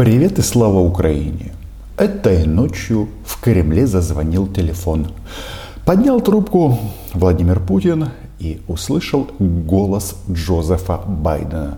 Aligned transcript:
Привет 0.00 0.38
и 0.38 0.42
слава 0.42 0.78
Украине! 0.78 1.52
Этой 1.98 2.46
ночью 2.46 3.10
в 3.22 3.38
Кремле 3.38 3.86
зазвонил 3.86 4.46
телефон. 4.46 5.08
Поднял 5.84 6.22
трубку 6.22 6.78
Владимир 7.12 7.60
Путин 7.60 8.08
и 8.38 8.62
услышал 8.66 9.28
голос 9.38 10.16
Джозефа 10.26 11.02
Байдена. 11.06 11.76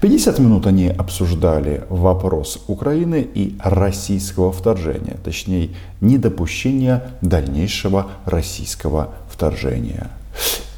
50 0.00 0.38
минут 0.38 0.68
они 0.68 0.86
обсуждали 0.86 1.82
вопрос 1.88 2.62
Украины 2.68 3.26
и 3.34 3.56
российского 3.58 4.52
вторжения, 4.52 5.16
точнее 5.24 5.70
недопущения 6.00 7.02
дальнейшего 7.22 8.06
российского 8.24 9.14
вторжения. 9.28 10.12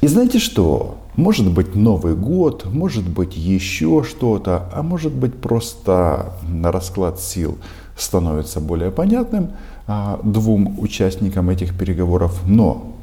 И 0.01 0.07
знаете 0.07 0.39
что? 0.39 0.97
Может 1.17 1.51
быть 1.51 1.73
Новый 1.73 2.15
год, 2.15 2.65
может 2.71 3.09
быть 3.09 3.35
еще 3.35 4.03
что-то, 4.07 4.69
а 4.71 4.83
может 4.83 5.11
быть 5.11 5.33
просто 5.33 6.33
на 6.47 6.71
расклад 6.71 7.19
сил 7.19 7.57
становится 7.97 8.61
более 8.61 8.91
понятным 8.91 9.49
а, 9.87 10.19
двум 10.23 10.79
участникам 10.79 11.49
этих 11.49 11.75
переговоров. 11.75 12.39
Но 12.45 12.93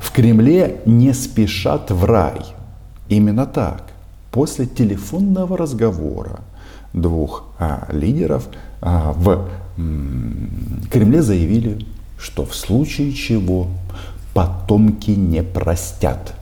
в 0.00 0.10
Кремле 0.10 0.80
не 0.86 1.12
спешат 1.12 1.90
в 1.90 2.06
рай. 2.06 2.40
Именно 3.10 3.44
так. 3.44 3.82
После 4.32 4.64
телефонного 4.64 5.58
разговора 5.58 6.40
двух 6.94 7.44
а, 7.58 7.86
лидеров 7.90 8.48
а, 8.80 9.12
в 9.12 9.48
м, 9.76 10.48
Кремле 10.90 11.20
заявили, 11.20 11.84
что 12.18 12.46
в 12.46 12.54
случае 12.54 13.12
чего 13.12 13.66
потомки 14.32 15.10
не 15.10 15.42
простят. 15.42 16.34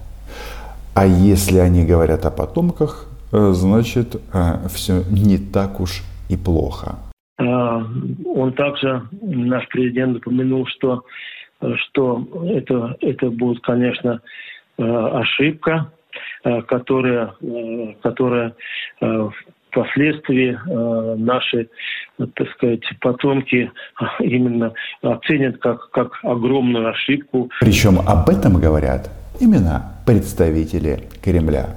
А 0.94 1.06
если 1.06 1.58
они 1.58 1.86
говорят 1.86 2.26
о 2.26 2.30
потомках, 2.30 3.06
э, 3.32 3.52
значит 3.52 4.16
э, 4.32 4.68
все 4.68 5.02
не 5.10 5.38
так 5.38 5.80
уж 5.80 6.02
и 6.28 6.36
плохо. 6.36 6.96
А, 7.38 7.82
он 8.26 8.52
также, 8.52 9.02
наш 9.22 9.66
президент, 9.68 10.18
упомянул, 10.18 10.66
что, 10.66 11.04
что 11.76 12.28
это, 12.44 12.94
это 13.00 13.30
будет, 13.30 13.62
конечно, 13.62 14.20
э, 14.78 14.82
ошибка, 14.82 15.90
которая, 16.68 17.34
которая 18.02 18.54
впоследствии 19.70 20.58
наши, 21.16 21.70
так 22.18 22.50
сказать, 22.50 22.82
потомки 23.00 23.70
именно 24.18 24.74
оценят 25.00 25.56
как, 25.58 25.88
как 25.90 26.18
огромную 26.22 26.90
ошибку. 26.90 27.48
Причем 27.60 28.00
об 28.06 28.28
этом 28.28 28.60
говорят 28.60 29.08
именно 29.40 29.92
представители 30.04 31.08
Кремля. 31.22 31.76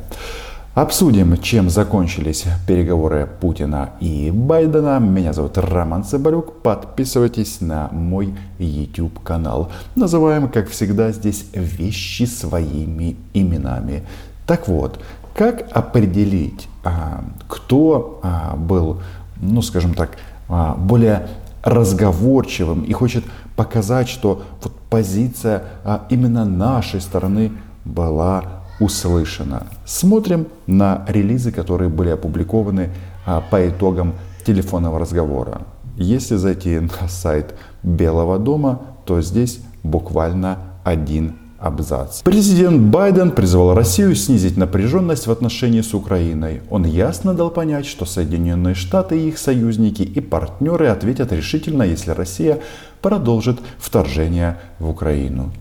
Обсудим, 0.76 1.38
чем 1.38 1.70
закончились 1.70 2.44
переговоры 2.68 3.30
Путина 3.40 3.92
и 4.02 4.30
Байдена. 4.30 5.00
Меня 5.00 5.32
зовут 5.32 5.58
Роман 5.58 6.04
Цыбалюк. 6.04 6.62
Подписывайтесь 6.62 7.62
на 7.62 7.88
мой 7.94 8.36
YouTube 8.60 9.24
канал. 9.24 9.72
Называем, 9.96 10.50
как 10.50 10.68
всегда, 10.68 11.14
здесь 11.14 11.46
вещи 11.54 12.24
своими 12.24 13.16
именами. 13.34 14.04
Так 14.46 14.68
вот, 14.68 15.00
как 15.34 15.66
определить, 15.72 16.68
а, 16.84 17.24
кто 17.48 18.20
а, 18.22 18.58
был, 18.58 19.02
ну 19.38 19.62
скажем 19.62 19.94
так, 19.94 20.18
а, 20.50 20.76
более 20.76 21.28
разговорчивым 21.64 22.84
и 22.84 22.92
хочет 22.92 23.24
показать, 23.56 24.10
что 24.10 24.44
вот 24.62 24.74
позиция 24.90 25.64
именно 26.10 26.46
нашей 26.46 27.02
стороны 27.02 27.52
была 27.86 28.44
услышана. 28.80 29.68
Смотрим 29.86 30.48
на 30.68 31.06
релизы, 31.08 31.52
которые 31.52 31.90
были 31.90 32.10
опубликованы 32.10 32.90
а, 33.26 33.42
по 33.42 33.68
итогам 33.68 34.14
телефонного 34.46 35.00
разговора. 35.00 35.62
Если 35.96 36.36
зайти 36.36 36.80
на 36.80 37.08
сайт 37.08 37.56
Белого 37.84 38.38
дома, 38.38 38.82
то 39.06 39.22
здесь 39.22 39.62
буквально 39.84 40.58
один 40.84 41.36
абзац. 41.60 42.22
Президент 42.22 42.82
Байден 42.82 43.32
призвал 43.32 43.74
Россию 43.74 44.16
снизить 44.16 44.58
напряженность 44.58 45.28
в 45.28 45.32
отношении 45.32 45.82
с 45.82 45.94
Украиной. 45.94 46.62
Он 46.70 46.86
ясно 46.86 47.34
дал 47.34 47.50
понять, 47.50 47.86
что 47.86 48.06
Соединенные 48.06 48.76
Штаты 48.76 49.20
и 49.20 49.30
их 49.30 49.38
союзники 49.38 50.02
и 50.02 50.20
партнеры 50.20 50.88
ответят 50.88 51.32
решительно, 51.32 51.84
если 51.84 52.12
Россия 52.12 52.60
продолжит 53.02 53.60
вторжение 53.78 54.58
в 54.80 54.90
Украину. 54.90 55.52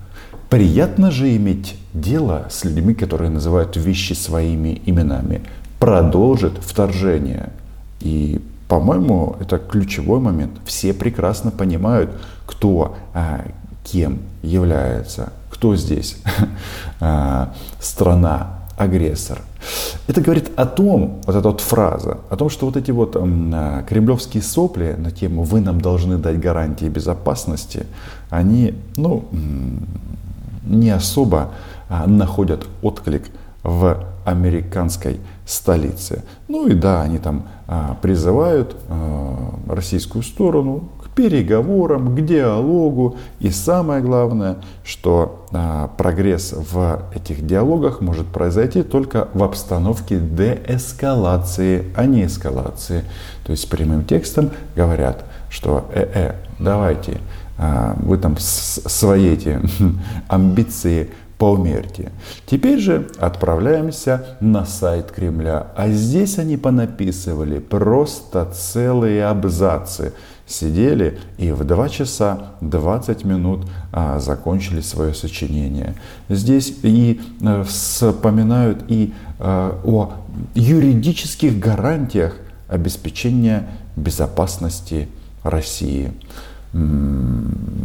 Приятно 0.50 1.10
же 1.10 1.34
иметь 1.36 1.76
дело 1.92 2.46
с 2.50 2.64
людьми, 2.64 2.94
которые 2.94 3.30
называют 3.30 3.76
вещи 3.76 4.12
своими 4.12 4.80
именами. 4.86 5.42
Продолжит 5.80 6.52
вторжение. 6.60 7.50
И, 8.00 8.40
по-моему, 8.68 9.36
это 9.40 9.58
ключевой 9.58 10.20
момент. 10.20 10.52
Все 10.64 10.94
прекрасно 10.94 11.50
понимают, 11.50 12.10
кто 12.46 12.96
а, 13.14 13.44
кем 13.84 14.18
является, 14.42 15.32
кто 15.50 15.76
здесь 15.76 16.16
а, 17.00 17.54
страна, 17.80 18.58
агрессор. 18.76 19.40
Это 20.08 20.20
говорит 20.20 20.50
о 20.56 20.66
том, 20.66 21.20
вот 21.26 21.36
эта 21.36 21.48
вот 21.48 21.60
фраза, 21.60 22.18
о 22.28 22.36
том, 22.36 22.50
что 22.50 22.66
вот 22.66 22.76
эти 22.76 22.90
вот 22.90 23.16
э, 23.16 23.84
кремлевские 23.88 24.42
сопли 24.42 24.96
на 24.98 25.12
тему 25.12 25.44
«вы 25.44 25.60
нам 25.60 25.80
должны 25.80 26.18
дать 26.18 26.40
гарантии 26.40 26.86
безопасности», 26.86 27.86
они, 28.30 28.74
ну, 28.96 29.26
не 30.64 30.90
особо 30.90 31.50
а, 31.88 32.06
находят 32.06 32.66
отклик 32.82 33.24
в 33.62 34.04
американской 34.24 35.20
столице. 35.46 36.24
Ну 36.48 36.66
и 36.66 36.74
да, 36.74 37.02
они 37.02 37.18
там 37.18 37.44
а, 37.66 37.96
призывают 38.00 38.76
а, 38.88 39.54
российскую 39.68 40.22
сторону 40.22 40.88
переговорам, 41.14 42.14
к 42.14 42.24
диалогу. 42.24 43.16
И 43.40 43.50
самое 43.50 44.02
главное, 44.02 44.56
что 44.84 45.46
а, 45.52 45.88
прогресс 45.96 46.52
в 46.52 47.02
этих 47.14 47.46
диалогах 47.46 48.00
может 48.00 48.26
произойти 48.26 48.82
только 48.82 49.28
в 49.34 49.42
обстановке 49.42 50.18
деэскалации, 50.18 51.84
а 51.96 52.06
не 52.06 52.26
эскалации. 52.26 53.04
То 53.46 53.52
есть 53.52 53.68
прямым 53.68 54.04
текстом 54.04 54.50
говорят, 54.74 55.24
что 55.50 55.88
э-э, 55.94 56.34
давайте 56.58 57.18
а, 57.58 57.96
вы 58.00 58.18
там 58.18 58.36
свои 58.38 59.28
эти 59.30 59.60
амбиции 60.28 61.10
поумерьте. 61.38 62.10
Теперь 62.46 62.78
же 62.78 63.08
отправляемся 63.18 64.38
на 64.40 64.64
сайт 64.64 65.10
Кремля. 65.12 65.66
А 65.76 65.88
здесь 65.88 66.38
они 66.38 66.56
понаписывали 66.56 67.58
просто 67.58 68.46
целые 68.46 69.26
абзацы. 69.26 70.12
Сидели 70.46 71.18
и 71.38 71.52
в 71.52 71.64
2 71.64 71.88
часа 71.88 72.50
20 72.60 73.24
минут 73.24 73.66
а, 73.92 74.18
закончили 74.18 74.82
свое 74.82 75.14
сочинение. 75.14 75.94
Здесь 76.28 76.74
и 76.82 77.20
а, 77.42 77.64
вспоминают 77.64 78.84
и 78.88 79.14
а, 79.38 79.80
о 79.84 80.12
юридических 80.54 81.58
гарантиях 81.58 82.36
обеспечения 82.68 83.68
безопасности 83.96 85.08
России. 85.44 86.12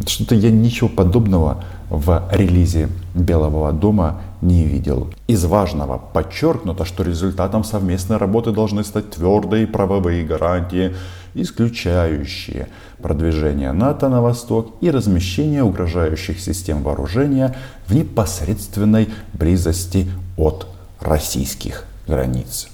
Что-то 0.06 0.34
я 0.34 0.50
ничего 0.50 0.88
подобного 0.88 1.64
в 1.90 2.22
релизе 2.30 2.88
Белого 3.14 3.72
дома 3.72 4.22
не 4.40 4.64
видел. 4.64 5.12
Из 5.26 5.44
важного 5.44 5.98
подчеркнуто, 5.98 6.84
что 6.84 7.02
результатом 7.02 7.64
совместной 7.64 8.16
работы 8.16 8.52
должны 8.52 8.84
стать 8.84 9.10
твердые 9.10 9.66
правовые 9.66 10.24
гарантии, 10.24 10.94
исключающие 11.34 12.68
продвижение 13.02 13.72
НАТО 13.72 14.08
на 14.08 14.22
восток 14.22 14.76
и 14.80 14.90
размещение 14.90 15.62
угрожающих 15.62 16.40
систем 16.40 16.82
вооружения 16.82 17.56
в 17.86 17.94
непосредственной 17.94 19.08
близости 19.32 20.10
от 20.36 20.66
российских 21.00 21.84
границ. 22.06 22.68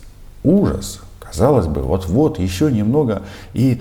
Ужас, 0.44 1.00
Казалось 1.28 1.66
бы, 1.66 1.82
вот-вот, 1.82 2.38
еще 2.38 2.70
немного, 2.70 3.22
и 3.53 3.81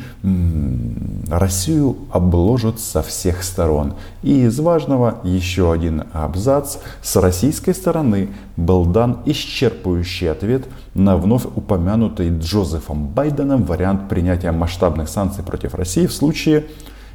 Россию 1.29 1.97
обложат 2.11 2.79
со 2.79 3.01
всех 3.03 3.43
сторон. 3.43 3.93
И 4.23 4.45
из 4.45 4.59
важного 4.59 5.19
еще 5.23 5.71
один 5.71 6.03
абзац. 6.11 6.77
С 7.01 7.15
российской 7.15 7.73
стороны 7.73 8.29
был 8.57 8.85
дан 8.85 9.19
исчерпывающий 9.25 10.31
ответ 10.31 10.65
на 10.93 11.17
вновь 11.17 11.45
упомянутый 11.45 12.29
Джозефом 12.37 13.07
Байденом 13.07 13.63
вариант 13.63 14.09
принятия 14.09 14.51
масштабных 14.51 15.07
санкций 15.07 15.43
против 15.43 15.75
России 15.75 16.07
в 16.07 16.13
случае, 16.13 16.65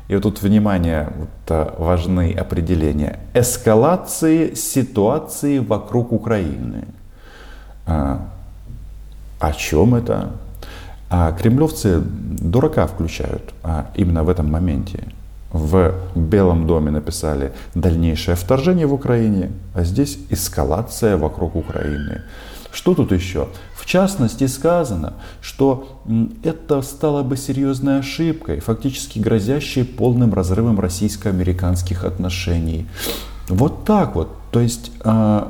и 0.08 0.14
вот 0.14 0.24
тут, 0.24 0.42
внимание, 0.42 1.12
вот, 1.16 1.28
э, 1.48 1.74
важны 1.78 2.32
определения, 2.32 3.20
эскалации 3.32 4.54
ситуации 4.54 5.58
вокруг 5.58 6.12
Украины. 6.12 6.86
А, 9.40 9.48
о 9.48 9.52
чем 9.52 9.94
это? 9.94 10.32
А 11.08 11.32
кремлевцы 11.32 12.00
дурака 12.00 12.86
включают 12.86 13.52
а 13.64 13.90
именно 13.96 14.22
в 14.22 14.28
этом 14.28 14.50
моменте. 14.50 15.04
В 15.50 15.92
Белом 16.14 16.68
доме 16.68 16.92
написали 16.92 17.52
дальнейшее 17.74 18.36
вторжение 18.36 18.86
в 18.86 18.94
Украине, 18.94 19.50
а 19.74 19.82
здесь 19.82 20.18
эскалация 20.30 21.16
вокруг 21.16 21.56
Украины. 21.56 22.22
Что 22.70 22.94
тут 22.94 23.10
еще? 23.10 23.48
В 23.74 23.84
частности 23.84 24.46
сказано, 24.46 25.14
что 25.40 26.00
это 26.44 26.82
стало 26.82 27.24
бы 27.24 27.36
серьезной 27.36 27.98
ошибкой, 27.98 28.60
фактически 28.60 29.18
грозящей 29.18 29.84
полным 29.84 30.32
разрывом 30.32 30.78
российско-американских 30.78 32.04
отношений. 32.04 32.86
Вот 33.48 33.84
так 33.84 34.14
вот. 34.14 34.28
То 34.52 34.60
есть 34.60 34.92
э, 35.02 35.44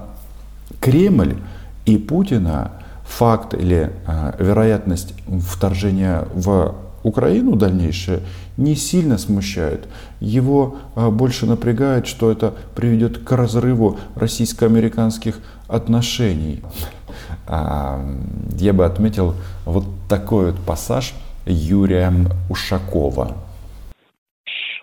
Кремль 0.80 1.36
и 1.84 1.98
Путина 1.98 2.70
факт 3.10 3.54
или 3.54 3.90
э, 4.06 4.32
вероятность 4.38 5.14
вторжения 5.26 6.26
в 6.32 6.74
Украину 7.02 7.56
дальнейшее 7.56 8.20
не 8.56 8.74
сильно 8.74 9.18
смущает. 9.18 9.88
Его 10.20 10.76
э, 10.94 11.08
больше 11.10 11.46
напрягает, 11.46 12.06
что 12.06 12.30
это 12.30 12.54
приведет 12.76 13.18
к 13.18 13.32
разрыву 13.32 13.98
российско-американских 14.14 15.40
отношений. 15.68 16.62
А, 17.46 18.00
я 18.56 18.72
бы 18.72 18.84
отметил 18.84 19.34
вот 19.64 19.84
такой 20.08 20.52
вот 20.52 20.60
пассаж 20.64 21.14
Юрия 21.46 22.12
Ушакова. 22.48 23.36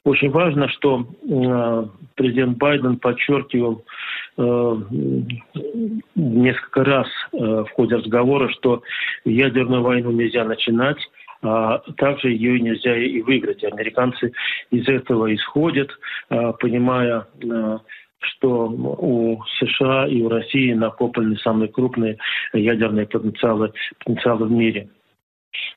Очень 0.04 0.32
важно, 0.32 0.70
что 0.70 1.06
э, 1.30 1.86
президент 2.16 2.58
Байден 2.58 2.98
подчеркивал 2.98 3.84
несколько 6.16 6.84
раз 6.84 7.08
в 7.32 7.68
ходе 7.74 7.96
разговора, 7.96 8.50
что 8.50 8.84
ядерную 9.26 9.82
войну 9.82 10.12
нельзя 10.12 10.44
начинать, 10.46 11.00
а 11.42 11.80
также 11.98 12.30
ее 12.30 12.60
нельзя 12.60 12.96
и 12.98 13.22
выиграть. 13.22 13.64
Американцы 13.64 14.32
из 14.72 14.88
этого 14.88 15.34
исходят, 15.34 15.90
понимая 16.30 17.28
что 18.20 18.68
у 18.68 19.44
США 19.60 20.08
и 20.08 20.22
у 20.22 20.30
России 20.30 20.74
накоплены 20.74 21.38
самые 21.38 21.68
крупные 21.68 22.18
ядерные 22.52 23.06
потенциалы, 23.06 23.72
потенциалы 24.00 24.48
в 24.48 24.52
мире. 24.52 24.90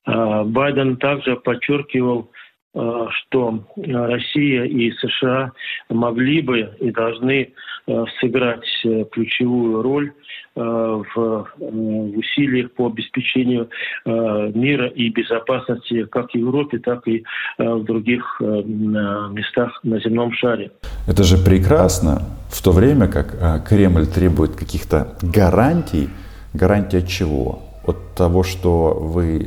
Байден 0.06 0.96
также 0.96 1.36
подчеркивал, 1.36 2.30
что 2.72 3.64
Россия 3.76 4.64
и 4.64 4.92
США 4.92 5.52
могли 5.88 6.40
бы 6.40 6.70
и 6.78 6.90
должны 6.90 7.52
а, 7.86 8.04
сыграть 8.20 8.64
э, 8.84 9.04
ключевую 9.10 9.82
роль 9.82 10.12
Э, 10.56 11.02
в, 11.14 11.46
э, 11.60 11.64
усилиях 11.64 12.72
по 12.72 12.88
обеспечению 12.88 13.70
э, 14.04 14.10
мира 14.52 14.88
и 14.88 15.08
безопасности 15.08 16.04
как 16.06 16.32
в 16.32 16.34
Европе, 16.34 16.78
так 16.78 17.06
и 17.06 17.22
в 17.56 17.84
других 17.84 18.24
местах 18.40 19.78
на 19.84 20.00
земном 20.00 20.32
шаре. 20.32 20.72
Это 21.06 21.22
же 21.22 21.36
прекрасно, 21.38 22.22
в 22.48 22.60
то 22.62 22.72
время 22.72 23.06
как 23.06 23.66
Кремль 23.68 24.06
требует 24.06 24.56
каких-то 24.56 25.16
гарантий. 25.22 26.08
От 26.52 27.06
чего? 27.06 27.62
От 27.86 28.14
того, 28.16 28.42
что 28.42 28.94
вы 28.94 29.38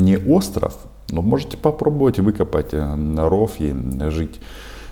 не 0.00 0.16
остров, 0.16 0.74
но 1.12 1.22
можете 1.22 1.56
попробовать 1.56 2.18
выкопать 2.18 2.74
ров 2.74 3.52
и 3.60 3.74
жить 4.10 4.40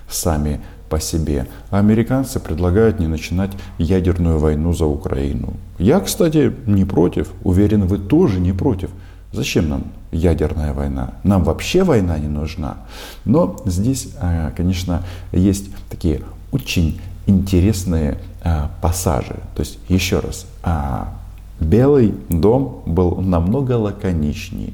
сами 0.09 0.61
по 0.89 0.99
себе. 0.99 1.47
А 1.69 1.79
американцы 1.79 2.39
предлагают 2.39 2.99
не 2.99 3.07
начинать 3.07 3.51
ядерную 3.77 4.39
войну 4.39 4.73
за 4.73 4.85
Украину. 4.85 5.53
Я, 5.79 5.99
кстати, 5.99 6.53
не 6.65 6.85
против. 6.85 7.31
Уверен, 7.43 7.87
вы 7.87 7.97
тоже 7.97 8.39
не 8.39 8.53
против. 8.53 8.89
Зачем 9.33 9.69
нам 9.69 9.83
ядерная 10.11 10.73
война? 10.73 11.13
Нам 11.23 11.43
вообще 11.43 11.83
война 11.83 12.17
не 12.19 12.27
нужна. 12.27 12.77
Но 13.23 13.61
здесь, 13.65 14.09
а, 14.19 14.51
конечно, 14.51 15.03
есть 15.31 15.69
такие 15.89 16.21
очень 16.51 16.99
интересные 17.25 18.17
а, 18.43 18.69
пассажи. 18.81 19.39
То 19.55 19.61
есть, 19.61 19.79
еще 19.87 20.19
раз, 20.19 20.45
а, 20.63 21.13
Белый 21.61 22.15
дом 22.27 22.81
был 22.87 23.21
намного 23.21 23.73
лаконичнее, 23.73 24.73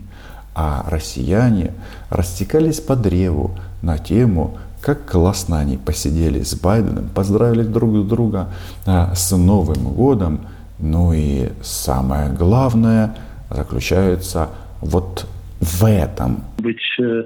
а 0.57 0.83
россияне 0.89 1.71
растекались 2.09 2.80
по 2.80 2.95
древу 2.95 3.51
на 3.83 4.00
тему 4.00 4.57
как 4.81 5.09
классно 5.09 5.59
они 5.59 5.77
посидели 5.77 6.39
с 6.39 6.59
Байденом, 6.59 7.09
поздравили 7.09 7.63
друг 7.63 8.07
друга 8.07 8.50
а, 8.86 9.13
с 9.15 9.36
Новым 9.36 9.94
годом. 9.94 10.42
Ну 10.80 11.13
и 11.13 11.50
самое 11.62 12.31
главное 12.31 13.15
заключается 13.50 14.50
вот 14.81 15.25
в 15.59 15.83
этом. 15.86 16.44
Быть 16.59 16.77
э, 17.00 17.24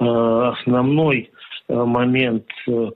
э, 0.00 0.52
основной 0.52 1.30
э, 1.68 1.74
момент, 1.74 2.44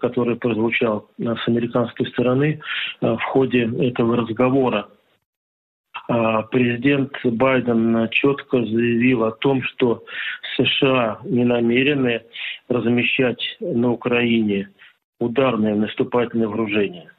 который 0.01 0.37
прозвучал 0.37 1.07
с 1.19 1.49
американской 1.49 2.07
стороны 2.09 2.61
в 3.01 3.21
ходе 3.31 3.71
этого 3.81 4.17
разговора 4.17 4.87
президент 6.51 7.13
Байден 7.23 8.09
четко 8.11 8.65
заявил 8.65 9.25
о 9.25 9.33
том, 9.33 9.63
что 9.63 10.05
США 10.57 11.21
не 11.25 11.45
намерены 11.45 12.23
размещать 12.69 13.57
на 13.61 13.91
Украине 13.93 14.71
ударное 15.21 15.75
наступательное 15.75 16.49
вооружение. 16.49 17.11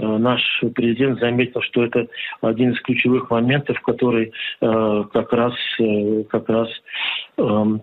А, 0.00 0.18
наш 0.18 0.42
президент 0.74 1.18
заметил, 1.20 1.60
что 1.62 1.84
это 1.84 2.08
один 2.40 2.72
из 2.72 2.80
ключевых 2.80 3.30
моментов, 3.30 3.80
который 3.82 4.32
э, 4.60 5.04
как 5.12 5.32
раз, 5.32 5.54
э, 5.80 6.24
как 6.24 6.48
раз 6.48 6.68
эм, 7.36 7.82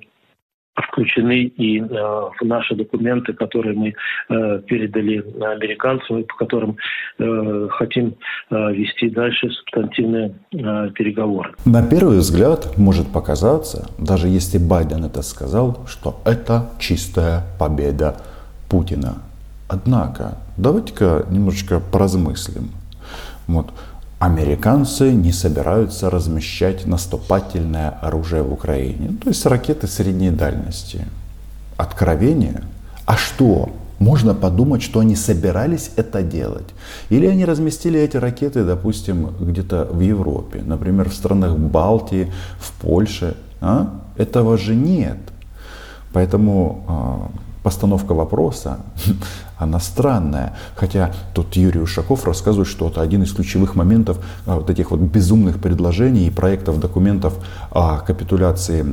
включены 0.76 1.44
и 1.44 1.80
э, 1.80 1.84
в 1.84 2.42
наши 2.44 2.76
документы, 2.76 3.34
которые 3.34 3.76
мы 3.76 3.94
э, 4.30 4.62
передали 4.68 5.24
американцам, 5.42 6.20
и 6.20 6.24
по 6.24 6.36
которым 6.36 6.78
э, 7.18 7.68
хотим 7.72 8.16
вести 8.50 9.10
дальше 9.10 9.50
субстантивные 9.50 10.36
переговоры. 10.52 11.54
На 11.66 11.82
первый 11.88 12.20
взгляд 12.20 12.78
может 12.78 13.12
показаться, 13.12 13.90
даже 13.98 14.28
если 14.28 14.58
Байден 14.58 15.06
это 15.06 15.22
сказал, 15.22 15.86
что 15.88 16.22
это 16.26 16.70
чистая 16.80 17.44
победа 17.60 18.18
Путина. 18.70 19.16
Однако, 19.68 20.38
давайте-ка 20.58 21.26
немножечко 21.30 21.80
поразмыслим. 21.80 22.70
Вот. 23.48 23.68
Американцы 24.26 25.12
не 25.14 25.32
собираются 25.32 26.10
размещать 26.10 26.88
наступательное 26.88 27.90
оружие 28.02 28.42
в 28.42 28.52
Украине, 28.52 29.10
ну, 29.12 29.18
то 29.18 29.30
есть 29.30 29.46
ракеты 29.46 29.86
средней 29.86 30.32
дальности. 30.32 31.06
Откровение? 31.78 32.64
А 33.06 33.18
что? 33.18 33.70
Можно 34.00 34.34
подумать, 34.34 34.82
что 34.82 35.02
они 35.02 35.16
собирались 35.16 35.92
это 35.96 36.24
делать. 36.24 36.66
Или 37.10 37.28
они 37.28 37.46
разместили 37.46 38.00
эти 38.00 38.18
ракеты, 38.18 38.66
допустим, 38.66 39.30
где-то 39.40 39.90
в 39.92 40.00
Европе, 40.00 40.64
например, 40.66 41.10
в 41.10 41.14
странах 41.14 41.56
Балтии, 41.60 42.34
в 42.60 42.72
Польше. 42.82 43.38
А? 43.62 44.02
Этого 44.18 44.58
же 44.58 44.74
нет. 44.74 45.20
Поэтому 46.14 46.84
а, 46.88 47.32
постановка 47.62 48.16
вопроса, 48.16 48.80
она 49.58 49.80
странная. 49.80 50.54
Хотя 50.76 51.12
тут 51.34 51.56
Юрий 51.56 51.82
Ушаков 51.82 52.26
рассказывает, 52.26 52.68
что 52.68 52.88
это 52.88 53.02
один 53.02 53.24
из 53.24 53.34
ключевых 53.34 53.76
моментов 53.76 54.18
а, 54.46 54.56
вот 54.56 54.70
этих 54.70 54.92
вот 54.92 55.00
безумных 55.00 55.60
предложений 55.60 56.28
и 56.28 56.30
проектов, 56.30 56.80
документов 56.80 57.34
о 57.72 58.00
капитуляции 58.00 58.86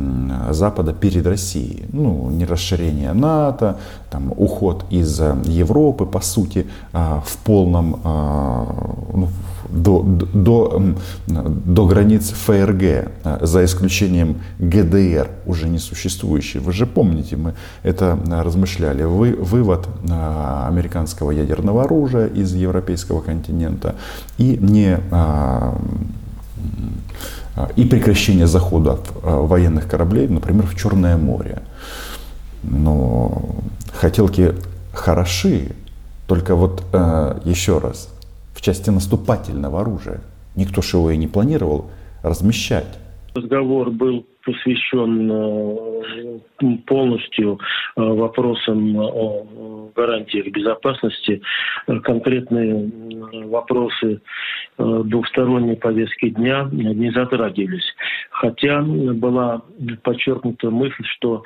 Запада 0.50 0.92
перед 0.92 1.26
Россией. 1.26 1.86
Ну, 1.92 2.30
не 2.30 2.44
расширение 2.44 3.12
НАТО, 3.12 3.78
там, 4.10 4.32
уход 4.36 4.84
из 4.90 5.20
Европы, 5.44 6.06
по 6.06 6.20
сути, 6.20 6.66
а, 6.92 7.22
в 7.24 7.36
полном, 7.38 8.00
а, 8.04 8.66
ну, 9.14 9.28
до, 9.72 10.02
до, 10.02 10.82
до 11.26 11.86
границ 11.86 12.30
ФРГ, 12.30 13.10
за 13.40 13.64
исключением 13.64 14.42
ГДР, 14.58 15.30
уже 15.46 15.68
не 15.68 15.78
существующей. 15.78 16.58
Вы 16.58 16.72
же 16.72 16.86
помните, 16.86 17.36
мы 17.36 17.54
это 17.82 18.18
размышляли. 18.28 19.04
Вы, 19.04 19.34
вывод 19.34 19.88
а, 20.10 20.68
американского 20.68 21.30
ядерного 21.30 21.84
оружия 21.84 22.26
из 22.26 22.54
европейского 22.54 23.20
континента 23.20 23.96
и 24.38 24.58
не 24.60 24.98
а, 25.10 25.78
и 27.76 27.84
прекращение 27.84 28.46
захода 28.46 28.98
военных 29.22 29.88
кораблей, 29.88 30.28
например, 30.28 30.66
в 30.66 30.76
Черное 30.76 31.16
море. 31.16 31.62
Но 32.62 33.42
хотелки 33.92 34.54
хороши, 34.92 35.72
только 36.26 36.54
вот 36.54 36.82
еще 37.44 37.78
раз, 37.78 38.08
части 38.62 38.90
наступательного 38.90 39.80
оружия. 39.82 40.20
Никто 40.56 40.80
же 40.80 40.96
его 40.96 41.10
и 41.10 41.16
не 41.16 41.26
планировал 41.28 41.90
размещать. 42.22 42.98
Разговор 43.34 43.90
был 43.90 44.26
посвящен 44.44 45.30
э, 45.30 46.78
полностью 46.86 47.58
э, 47.96 48.02
вопросам 48.02 48.96
о 48.98 49.90
гарантиях 49.94 50.46
безопасности. 50.48 51.42
Конкретные 51.86 52.90
вопросы 53.46 54.20
э, 54.78 55.02
двухсторонней 55.04 55.76
повестки 55.76 56.30
дня 56.30 56.68
не 56.72 57.10
затрагивались. 57.10 57.94
Хотя 58.30 58.82
была 58.82 59.62
подчеркнута 60.02 60.70
мысль, 60.70 61.04
что 61.16 61.42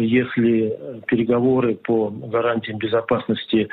если 0.00 1.00
переговоры 1.06 1.76
по 1.76 2.10
гарантиям 2.10 2.78
безопасности 2.78 3.68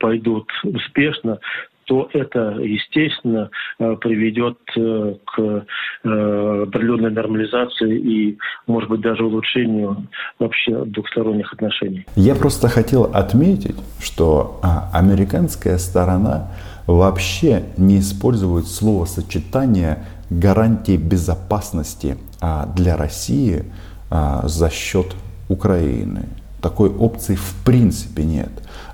пойдут 0.00 0.50
успешно, 0.62 1.40
то 1.84 2.08
это, 2.12 2.58
естественно, 2.60 3.50
э, 3.78 3.96
приведет 4.00 4.58
э, 4.76 5.14
к 5.24 5.38
э, 5.38 6.62
определенной 6.62 7.10
нормализации 7.10 7.98
и, 7.98 8.38
может 8.66 8.88
быть, 8.88 9.00
даже 9.00 9.24
улучшению 9.24 10.08
вообще 10.38 10.84
двухсторонних 10.84 11.52
отношений. 11.52 12.06
Я 12.16 12.34
просто 12.34 12.68
хотел 12.68 13.04
отметить, 13.04 13.76
что 14.00 14.60
а, 14.62 14.90
американская 14.92 15.78
сторона 15.78 16.50
вообще 16.86 17.64
не 17.76 18.00
использует 18.00 18.66
словосочетание 18.66 20.04
гарантии 20.30 20.96
безопасности 20.96 22.16
а, 22.40 22.66
для 22.74 22.96
России 22.96 23.64
а, 24.10 24.46
за 24.46 24.70
счет 24.70 25.14
Украины. 25.48 26.24
Такой 26.60 26.90
опции 26.90 27.34
в 27.34 27.54
принципе 27.64 28.24
нет. 28.24 28.50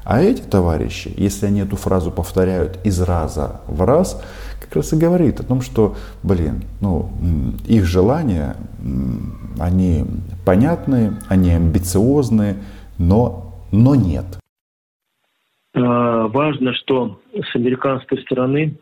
А 0.08 0.22
эти 0.22 0.40
товарищи, 0.40 1.12
если 1.18 1.44
они 1.44 1.60
эту 1.60 1.76
фразу 1.76 2.10
повторяют 2.10 2.78
из 2.82 2.98
раза 3.02 3.60
в 3.66 3.84
раз, 3.84 4.18
как 4.58 4.76
раз 4.76 4.94
и 4.94 4.96
говорит 4.96 5.38
о 5.38 5.42
том, 5.42 5.60
что, 5.60 5.96
блин, 6.22 6.62
ну, 6.80 7.10
их 7.66 7.84
желания, 7.84 8.56
они 9.60 10.06
понятны, 10.46 11.18
они 11.28 11.50
амбициозны, 11.50 12.56
но, 12.96 13.52
но 13.70 13.94
нет. 13.94 14.24
А, 15.74 16.26
важно, 16.28 16.72
что 16.72 17.20
с 17.34 17.54
американской 17.54 18.22
стороны 18.22 18.78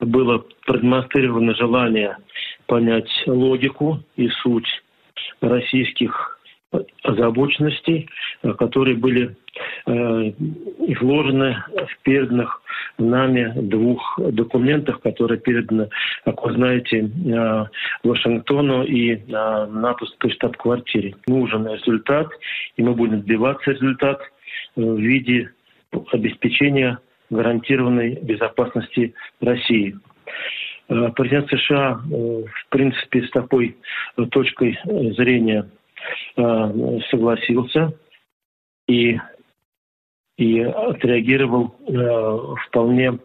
было 0.00 0.44
продемонстрировано 0.66 1.54
желание 1.54 2.18
понять 2.66 3.08
логику 3.26 4.00
и 4.16 4.28
суть 4.42 4.68
российских 5.40 6.35
озабоченностей, 7.02 8.08
э, 8.42 8.52
которые 8.54 8.96
были 8.96 9.36
э, 9.86 9.92
изложены 9.92 11.64
в 11.72 12.02
переданных 12.02 12.62
нами 12.98 13.52
двух 13.56 14.18
документах, 14.18 15.00
которые 15.00 15.38
переданы, 15.38 15.88
как 16.24 16.42
вы 16.42 16.52
знаете, 16.54 17.08
э, 17.08 17.64
Вашингтону 18.02 18.84
и 18.84 19.16
натовской 19.26 20.30
штаб-квартире. 20.32 21.14
Нужен 21.26 21.68
результат, 21.68 22.28
и 22.76 22.82
мы 22.82 22.94
будем 22.94 23.20
добиваться 23.20 23.70
результат 23.70 24.20
в 24.74 24.98
виде 24.98 25.50
обеспечения 26.12 26.98
гарантированной 27.30 28.18
безопасности 28.22 29.14
России. 29.40 29.96
Президент 30.86 31.50
США, 31.50 32.00
в 32.04 32.68
принципе, 32.68 33.22
с 33.22 33.30
такой 33.30 33.76
точкой 34.30 34.78
зрения 35.16 35.66
Э, 35.66 35.75
согласился 36.36 37.94
и, 38.88 39.18
и 40.36 40.60
отреагировал 40.60 41.74
э, 41.88 42.54
вполне, 42.68 43.18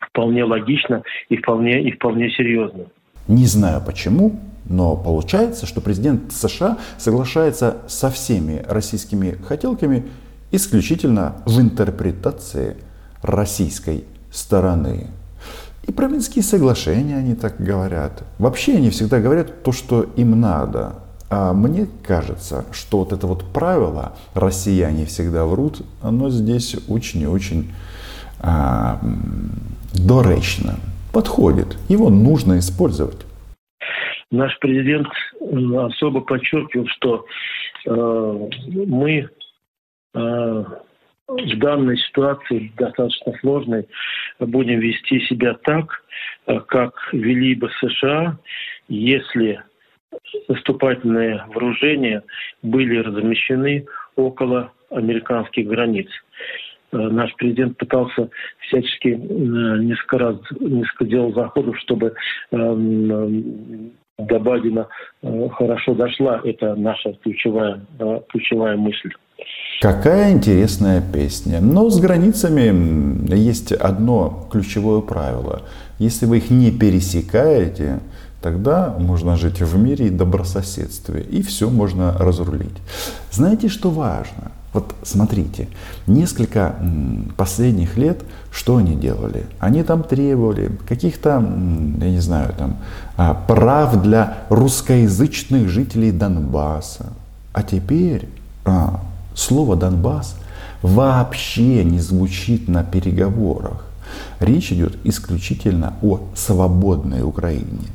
вполне 0.00 0.44
логично 0.44 1.02
и 1.28 1.36
вполне, 1.36 1.82
и 1.82 1.92
вполне 1.92 2.30
серьезно. 2.30 2.86
Не 3.26 3.44
знаю 3.44 3.82
почему, 3.84 4.40
но 4.68 4.96
получается, 4.96 5.66
что 5.66 5.80
президент 5.80 6.32
США 6.32 6.78
соглашается 6.96 7.82
со 7.88 8.10
всеми 8.10 8.62
российскими 8.68 9.32
хотелками 9.42 10.04
исключительно 10.50 11.42
в 11.44 11.60
интерпретации 11.60 12.76
российской 13.22 14.04
стороны. 14.30 15.08
И 15.86 15.92
про 15.92 16.06
Минские 16.06 16.42
соглашения 16.42 17.16
они 17.16 17.34
так 17.34 17.58
говорят. 17.58 18.22
Вообще 18.38 18.76
они 18.76 18.90
всегда 18.90 19.20
говорят 19.20 19.62
то, 19.62 19.72
что 19.72 20.02
им 20.02 20.38
надо. 20.38 21.02
А 21.30 21.52
мне 21.52 21.86
кажется, 22.06 22.64
что 22.72 22.98
вот 22.98 23.12
это 23.12 23.26
вот 23.26 23.44
правило 23.52 24.16
«россияне 24.34 25.04
всегда 25.04 25.44
врут», 25.44 25.82
оно 26.02 26.30
здесь 26.30 26.76
очень 26.88 27.22
и 27.22 27.26
очень 27.26 27.70
а, 28.40 28.98
доречно, 29.92 30.76
подходит. 31.12 31.76
Его 31.88 32.08
нужно 32.08 32.58
использовать. 32.58 33.26
Наш 34.30 34.58
президент 34.58 35.08
особо 35.40 36.20
подчеркивал, 36.20 36.86
что 36.88 37.24
э, 37.86 38.48
мы 38.86 39.28
э, 40.14 40.64
в 41.28 41.58
данной 41.58 41.96
ситуации, 41.98 42.72
достаточно 42.76 43.32
сложной, 43.40 43.86
будем 44.38 44.80
вести 44.80 45.20
себя 45.20 45.54
так, 45.64 46.02
э, 46.46 46.60
как 46.60 46.94
вели 47.12 47.54
бы 47.54 47.70
США, 47.80 48.38
если 48.88 49.62
наступательные 50.48 51.44
вооружения 51.48 52.22
были 52.62 52.98
размещены 52.98 53.86
около 54.16 54.72
американских 54.90 55.66
границ. 55.66 56.08
Э, 56.90 56.96
наш 56.96 57.34
президент 57.36 57.76
пытался 57.76 58.30
всячески 58.66 59.08
э, 59.08 59.16
несколько 59.16 60.18
раз, 60.18 60.36
несколько 60.58 61.04
делал 61.04 61.34
заходов, 61.34 61.78
чтобы 61.80 62.14
эм, 62.50 63.92
до 64.18 64.38
Байдена 64.38 64.88
э, 65.22 65.48
хорошо 65.50 65.94
дошла. 65.94 66.40
Это 66.44 66.74
наша 66.74 67.12
ключевая, 67.22 67.80
ключевая 68.30 68.76
мысль. 68.76 69.10
Какая 69.80 70.32
интересная 70.32 71.00
песня. 71.00 71.60
Но 71.60 71.88
с 71.88 72.00
границами 72.00 73.32
есть 73.32 73.70
одно 73.72 74.48
ключевое 74.50 75.02
правило. 75.02 75.62
Если 76.00 76.26
вы 76.26 76.38
их 76.38 76.50
не 76.50 76.72
пересекаете, 76.72 78.00
Тогда 78.40 78.94
можно 78.98 79.36
жить 79.36 79.60
в 79.60 79.76
мире 79.76 80.06
и 80.06 80.10
добрососедстве, 80.10 81.22
и 81.22 81.42
все 81.42 81.68
можно 81.70 82.12
разрулить. 82.18 82.76
Знаете, 83.32 83.68
что 83.68 83.90
важно? 83.90 84.52
Вот 84.72 84.94
смотрите, 85.02 85.68
несколько 86.06 86.76
последних 87.36 87.96
лет 87.96 88.22
что 88.50 88.76
они 88.76 88.96
делали? 88.96 89.46
Они 89.58 89.82
там 89.82 90.02
требовали 90.02 90.70
каких-то, 90.88 91.30
я 91.30 92.10
не 92.10 92.20
знаю, 92.20 92.54
там, 92.56 92.76
а, 93.16 93.34
прав 93.34 94.02
для 94.02 94.38
русскоязычных 94.48 95.68
жителей 95.68 96.12
Донбасса. 96.12 97.06
А 97.52 97.62
теперь 97.62 98.28
а, 98.64 99.00
слово 99.34 99.76
Донбасс 99.76 100.36
вообще 100.82 101.84
не 101.84 101.98
звучит 101.98 102.68
на 102.68 102.84
переговорах. 102.84 103.84
Речь 104.40 104.72
идет 104.72 104.96
исключительно 105.04 105.94
о 106.02 106.20
свободной 106.34 107.22
Украине. 107.22 107.86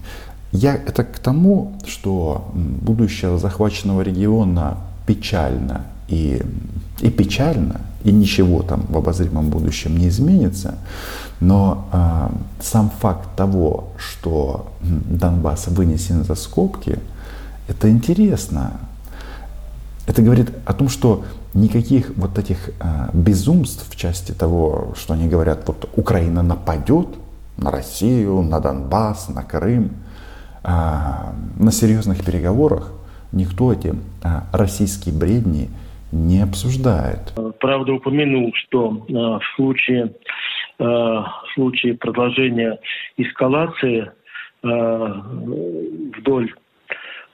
Я 0.54 0.76
это 0.76 1.04
к 1.04 1.18
тому, 1.18 1.74
что 1.84 2.52
будущее 2.54 3.40
захваченного 3.40 4.02
региона 4.02 4.78
печально 5.08 5.88
и, 6.08 6.44
и 7.02 7.10
печально, 7.10 7.82
и 8.04 8.12
ничего 8.12 8.62
там 8.62 8.86
в 8.88 8.96
обозримом 8.96 9.50
будущем 9.50 9.98
не 9.98 10.10
изменится. 10.10 10.76
Но 11.40 11.88
э, 11.92 12.30
сам 12.62 12.92
факт 13.02 13.36
того, 13.36 13.94
что 13.98 14.72
Донбасс 14.84 15.68
вынесен 15.70 16.24
за 16.24 16.36
скобки, 16.36 17.00
это 17.68 17.90
интересно. 17.90 18.74
Это 20.06 20.22
говорит 20.22 20.52
о 20.66 20.74
том, 20.74 20.88
что 20.88 21.24
никаких 21.56 22.12
вот 22.16 22.38
этих 22.38 22.70
э, 22.80 23.10
безумств 23.12 23.88
в 23.90 23.96
части 23.96 24.34
того, 24.34 24.94
что 24.96 25.16
они 25.16 25.28
говорят, 25.28 25.64
вот 25.66 25.90
Украина 25.96 26.44
нападет 26.44 27.08
на 27.58 27.72
Россию, 27.72 28.44
на 28.44 28.60
Донбасс, 28.60 29.30
на 29.30 29.42
Крым– 29.42 29.94
на 30.64 31.72
серьезных 31.72 32.26
переговорах 32.26 32.92
никто 33.34 33.74
эти 33.74 33.94
а, 34.24 34.44
российские 34.54 35.14
бредни 35.18 35.70
не 36.12 36.42
обсуждает. 36.42 37.34
Правда 37.60 37.94
упомянул, 37.94 38.52
что 38.56 39.06
а, 39.10 39.40
в 39.40 39.46
случае, 39.56 40.14
в 40.80 41.46
случае 41.54 41.96
продолжения 41.96 42.80
эскалации 43.18 44.12
вдоль 44.64 46.54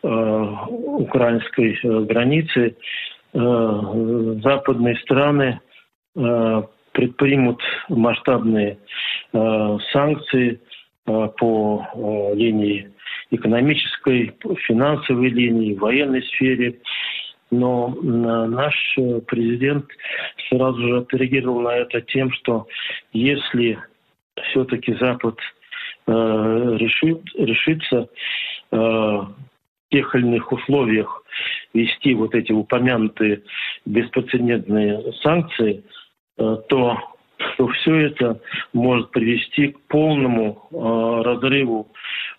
украинской 0.01 1.79
границы 2.05 2.75
западные 3.31 4.97
страны 4.97 5.59
предпримут 6.91 7.61
масштабные 7.87 8.79
санкции 9.31 10.59
по 11.05 11.87
линии 12.33 12.91
экономической, 13.31 14.35
финансовой 14.67 15.29
линии, 15.29 15.75
военной 15.75 16.23
сфере. 16.23 16.79
Но 17.51 17.89
наш 17.89 18.75
э, 18.97 19.21
президент 19.25 19.85
сразу 20.49 20.79
же 20.79 20.97
отреагировал 20.97 21.61
на 21.61 21.75
это 21.77 21.99
тем, 22.01 22.31
что 22.31 22.67
если 23.11 23.79
все-таки 24.49 24.93
Запад 24.99 25.35
э, 26.05 26.11
решит, 26.11 27.21
решится 27.35 28.07
э, 28.71 28.75
в 28.77 29.35
тех 29.89 30.13
или 30.13 30.27
иных 30.27 30.51
условиях 30.51 31.23
вести 31.73 32.13
вот 32.13 32.35
эти 32.35 32.51
упомянутые 32.51 33.41
беспрецедентные 33.85 35.11
санкции, 35.23 35.83
э, 36.37 36.57
то 36.67 36.99
то 37.57 37.67
все 37.67 37.95
это 38.07 38.41
может 38.73 39.11
привести 39.11 39.69
к 39.69 39.79
полному 39.87 40.67
э, 40.71 41.21
разрыву 41.23 41.91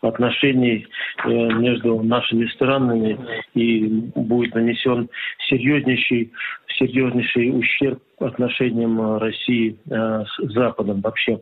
отношений 0.02 0.87
э, 1.25 1.28
между 1.28 2.02
нашими 2.02 2.47
странами 2.47 3.19
и 3.54 3.87
будет 4.14 4.54
нанесен 4.54 5.09
серьезнейший, 5.49 6.33
серьезнейший 6.78 7.59
ущерб 7.59 8.02
отношениям 8.19 9.19
России 9.19 9.76
с 9.88 10.52
Западом 10.52 11.00
вообще. 11.00 11.40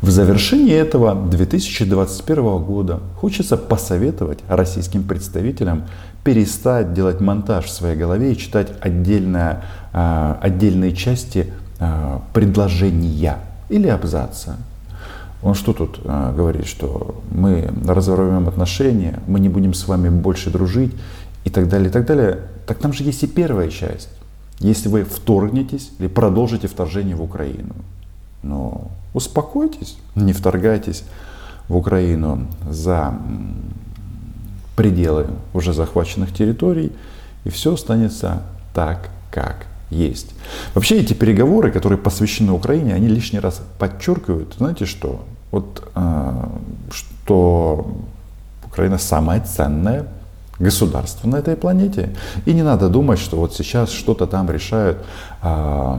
В 0.00 0.10
завершении 0.10 0.74
этого 0.74 1.14
2021 1.14 2.58
года 2.62 3.00
хочется 3.16 3.56
посоветовать 3.56 4.40
российским 4.48 5.04
представителям 5.04 5.84
перестать 6.24 6.92
делать 6.92 7.20
монтаж 7.20 7.64
в 7.64 7.70
своей 7.70 7.96
голове 7.96 8.32
и 8.32 8.36
читать 8.36 8.72
отдельно, 8.80 9.62
а, 9.92 10.38
отдельные 10.42 10.94
части 10.94 11.52
предложения 12.32 13.38
или 13.68 13.88
абзаца. 13.88 14.56
Он 15.44 15.54
что 15.54 15.74
тут 15.74 16.00
а, 16.06 16.32
говорит, 16.32 16.66
что 16.66 17.22
мы 17.30 17.70
разорвем 17.86 18.48
отношения, 18.48 19.20
мы 19.26 19.40
не 19.40 19.50
будем 19.50 19.74
с 19.74 19.86
вами 19.86 20.08
больше 20.08 20.50
дружить 20.50 20.94
и 21.44 21.50
так 21.50 21.68
далее, 21.68 21.90
и 21.90 21.92
так 21.92 22.06
далее. 22.06 22.40
Так 22.66 22.78
там 22.78 22.94
же 22.94 23.04
есть 23.04 23.22
и 23.22 23.26
первая 23.26 23.68
часть. 23.68 24.08
Если 24.58 24.88
вы 24.88 25.04
вторгнетесь 25.04 25.90
или 25.98 26.08
продолжите 26.08 26.66
вторжение 26.66 27.14
в 27.14 27.22
Украину. 27.22 27.74
Но 28.42 28.90
успокойтесь, 29.12 29.98
не 30.14 30.32
вторгайтесь 30.32 31.04
в 31.68 31.76
Украину 31.76 32.46
за 32.70 33.14
пределы 34.76 35.26
уже 35.52 35.74
захваченных 35.74 36.32
территорий, 36.32 36.90
и 37.44 37.50
все 37.50 37.74
останется 37.74 38.44
так, 38.72 39.10
есть. 39.94 40.34
Вообще 40.74 41.00
эти 41.00 41.14
переговоры, 41.14 41.70
которые 41.70 41.98
посвящены 41.98 42.52
Украине, 42.52 42.94
они 42.94 43.08
лишний 43.08 43.40
раз 43.40 43.60
подчеркивают, 43.78 44.54
знаете 44.58 44.86
что? 44.86 45.24
Вот 45.50 45.88
э, 45.94 46.46
что 46.90 47.86
Украина 48.66 48.98
самое 48.98 49.40
ценное 49.40 50.06
государство 50.58 51.28
на 51.28 51.36
этой 51.36 51.56
планете. 51.56 52.10
И 52.46 52.52
не 52.52 52.62
надо 52.62 52.88
думать, 52.88 53.18
что 53.18 53.36
вот 53.36 53.54
сейчас 53.54 53.90
что-то 53.90 54.26
там 54.26 54.50
решают 54.50 54.98
э, 55.42 55.98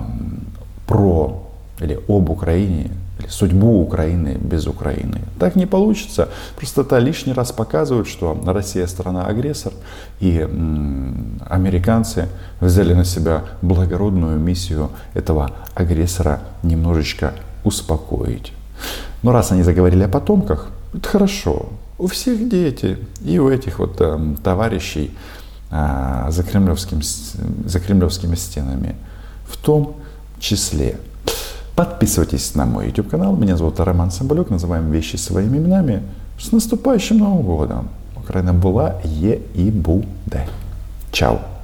про 0.87 1.41
или 1.79 1.99
об 2.07 2.29
Украине, 2.29 2.91
судьбу 3.29 3.81
Украины 3.81 4.37
без 4.39 4.67
Украины. 4.67 5.21
Так 5.39 5.55
не 5.55 5.65
получится. 5.65 6.29
Просто 6.55 6.81
это 6.81 6.99
лишний 6.99 7.33
раз 7.33 7.51
показывает, 7.51 8.07
что 8.07 8.39
Россия 8.45 8.87
страна-агрессор, 8.87 9.73
и 10.19 10.39
американцы 11.49 12.27
взяли 12.59 12.93
на 12.93 13.05
себя 13.05 13.43
благородную 13.61 14.39
миссию 14.39 14.89
этого 15.13 15.51
агрессора 15.73 16.39
немножечко 16.63 17.33
успокоить. 17.63 18.53
Но 19.23 19.31
раз 19.31 19.51
они 19.51 19.63
заговорили 19.63 20.03
о 20.03 20.09
потомках, 20.09 20.69
это 20.93 21.09
хорошо. 21.09 21.69
У 21.97 22.07
всех 22.07 22.47
дети, 22.49 22.97
и 23.23 23.39
у 23.39 23.49
этих 23.49 23.79
вот 23.79 23.95
э, 23.99 24.35
товарищей 24.43 25.11
э, 25.71 26.27
за, 26.29 26.43
кремлевским, 26.43 27.01
за 27.01 27.79
кремлевскими 27.79 28.35
стенами 28.35 28.95
в 29.47 29.57
том 29.57 29.95
числе. 30.39 30.97
Подписывайтесь 31.75 32.55
на 32.55 32.65
мой 32.65 32.87
YouTube 32.87 33.09
канал. 33.09 33.35
Меня 33.35 33.57
зовут 33.57 33.79
Роман 33.79 34.09
Самбалюк. 34.09 34.49
Называем 34.49 34.91
вещи 34.91 35.17
своими 35.17 35.57
именами. 35.57 36.01
С 36.39 36.51
наступающим 36.51 37.17
Новым 37.17 37.45
годом! 37.45 37.89
Украина 38.15 38.53
была, 38.53 38.93
є 39.03 39.37
і 39.55 39.63
буде. 39.63 40.47
Чао! 41.11 41.54